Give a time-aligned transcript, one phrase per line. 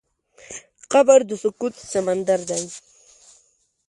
[0.91, 2.63] قبر د سکوت سمندر دی.